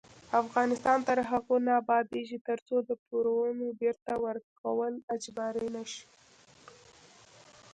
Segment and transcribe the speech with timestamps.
[0.43, 6.05] افغانستان تر هغو نه ابادیږي، ترڅو د پورونو بیرته ورکول اجباري نشي.